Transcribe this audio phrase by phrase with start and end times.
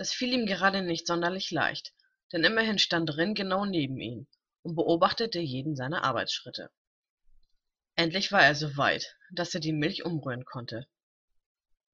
[0.00, 1.92] Das fiel ihm gerade nicht sonderlich leicht,
[2.32, 4.26] denn immerhin stand Rin genau neben ihm
[4.62, 6.70] und beobachtete jeden seiner Arbeitsschritte.
[7.96, 10.88] Endlich war er so weit, dass er die Milch umrühren konnte.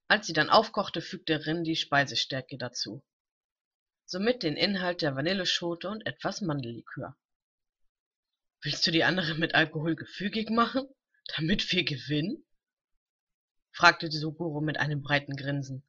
[0.06, 3.02] Als sie dann aufkochte, fügte Rin die Speisestärke dazu,
[4.04, 7.16] somit den Inhalt der Vanilleschote und etwas Mandellikör.
[8.62, 10.86] Willst du die andere mit Alkohol gefügig machen,
[11.36, 12.46] damit wir gewinnen?
[13.72, 15.82] fragte Suguro mit einem breiten Grinsen.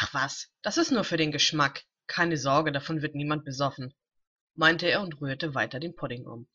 [0.00, 1.84] Ach was, das ist nur für den Geschmack.
[2.06, 3.92] Keine Sorge, davon wird niemand besoffen,
[4.54, 6.48] meinte er und rührte weiter den Pudding um.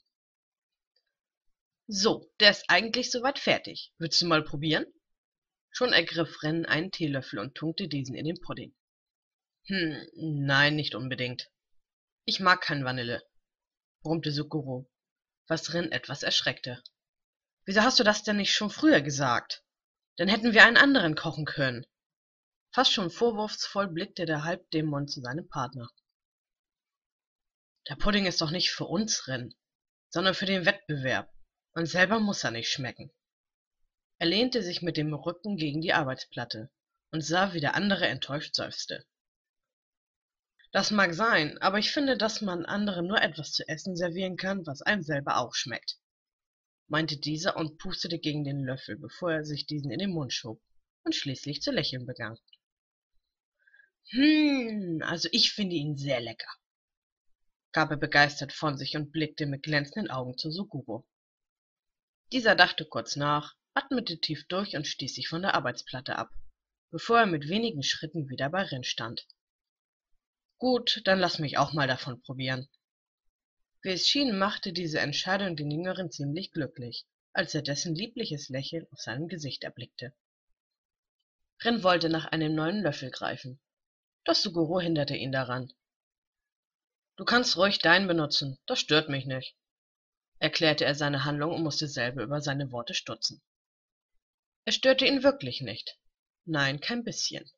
[1.87, 3.91] So, der ist eigentlich soweit fertig.
[3.97, 4.85] Willst du mal probieren?
[5.71, 8.73] Schon ergriff Ren einen Teelöffel und tunkte diesen in den Pudding.
[9.65, 11.51] Hm, nein, nicht unbedingt.
[12.23, 13.21] Ich mag kein Vanille,
[14.03, 14.89] brummte Sukuro,
[15.47, 16.81] was Ren etwas erschreckte.
[17.65, 19.65] Wieso hast du das denn nicht schon früher gesagt?
[20.15, 21.85] Dann hätten wir einen anderen kochen können.
[22.75, 25.91] Fast schon vorwurfsvoll blickte der Halbdämon zu seinem Partner.
[27.87, 29.53] Der Pudding ist doch nicht für uns, Ren,
[30.09, 31.31] sondern für den Wettbewerb.
[31.75, 33.11] Und selber muss er nicht schmecken.
[34.17, 36.71] Er lehnte sich mit dem Rücken gegen die Arbeitsplatte
[37.11, 39.05] und sah, wie der andere enttäuscht seufzte.
[40.71, 44.65] Das mag sein, aber ich finde, dass man anderen nur etwas zu essen servieren kann,
[44.65, 45.99] was einem selber auch schmeckt,
[46.87, 50.59] meinte dieser und pustete gegen den Löffel, bevor er sich diesen in den Mund schob
[51.03, 52.39] und schließlich zu lächeln begann.
[54.09, 56.51] Hm, also ich finde ihn sehr lecker,
[57.71, 61.07] gab er begeistert von sich und blickte mit glänzenden Augen zu Suguro.
[62.31, 66.31] Dieser dachte kurz nach, atmete tief durch und stieß sich von der Arbeitsplatte ab,
[66.91, 69.27] bevor er mit wenigen Schritten wieder bei Rin stand.
[70.57, 72.69] Gut, dann lass mich auch mal davon probieren.
[73.81, 78.87] Wie es schien, machte diese Entscheidung den Jüngeren ziemlich glücklich, als er dessen liebliches Lächeln
[78.91, 80.13] auf seinem Gesicht erblickte.
[81.63, 83.59] Rin wollte nach einem neuen Löffel greifen,
[84.25, 85.71] doch Suguro hinderte ihn daran.
[87.17, 89.55] Du kannst ruhig deinen benutzen, das stört mich nicht
[90.43, 93.41] erklärte er seine Handlung und musste selber über seine Worte stutzen.
[94.65, 95.97] Es störte ihn wirklich nicht.
[96.43, 97.49] Nein, kein bisschen.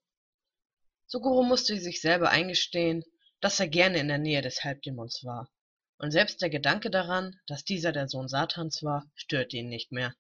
[1.08, 3.04] Suguro musste sich selber eingestehen,
[3.42, 5.50] dass er gerne in der Nähe des Halbdämons war.
[5.98, 10.14] Und selbst der Gedanke daran, dass dieser der Sohn Satans war, störte ihn nicht mehr.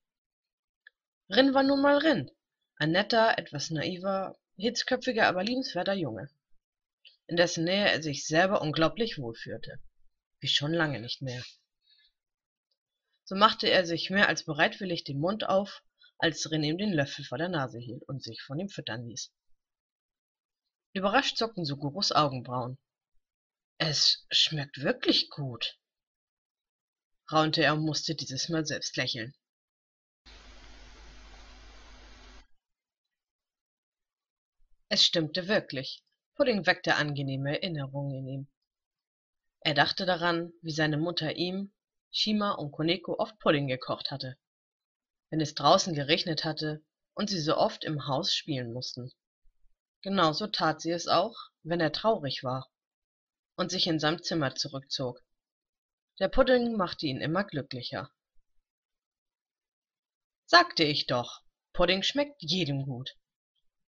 [1.30, 2.31] Rin war nun mal Rin,
[2.78, 6.31] ein netter, etwas naiver, hitzköpfiger, aber liebenswerter Junge,
[7.28, 9.80] in dessen Nähe er sich selber unglaublich wohlfühlte.
[10.40, 11.44] Wie schon lange nicht mehr
[13.25, 15.81] so machte er sich mehr als bereitwillig den Mund auf,
[16.19, 19.34] als Ren ihm den Löffel vor der Nase hielt und sich von ihm füttern ließ.
[20.94, 22.78] Überrascht zuckten Suguros Augenbrauen.
[23.80, 25.78] Es schmeckt wirklich gut,
[27.31, 29.34] raunte er und musste dieses Mal selbst lächeln.
[34.88, 36.03] Es stimmte wirklich.
[36.35, 38.47] Pudding weckte angenehme Erinnerungen in ihm.
[39.62, 41.73] Er dachte daran, wie seine Mutter ihm,
[42.12, 44.38] Shima und Koneko oft Pudding gekocht hatte,
[45.29, 49.12] wenn es draußen geregnet hatte und sie so oft im Haus spielen mussten.
[50.01, 52.69] Genauso tat sie es auch, wenn er traurig war
[53.56, 55.24] und sich in sein Zimmer zurückzog.
[56.19, 58.12] Der Pudding machte ihn immer glücklicher.
[60.45, 61.41] Sagte ich doch,
[61.74, 63.18] Pudding schmeckt jedem gut,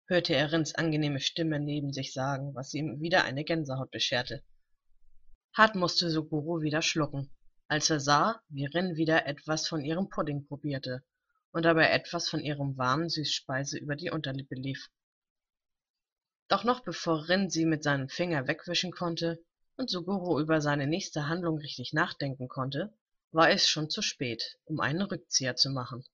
[0.08, 4.44] hörte er Rins angenehme Stimme neben sich sagen, was ihm wieder eine Gänsehaut bescherte.
[5.54, 7.32] Hart musste Suguro wieder schlucken
[7.70, 11.04] als er sah, wie Rin wieder etwas von ihrem Pudding probierte
[11.52, 14.90] und dabei etwas von ihrem warmen Süßspeise über die Unterlippe lief.
[16.48, 19.44] Doch noch bevor Rin sie mit seinem Finger wegwischen konnte
[19.76, 22.94] und Suguro über seine nächste Handlung richtig nachdenken konnte,
[23.32, 26.06] war es schon zu spät, um einen Rückzieher zu machen.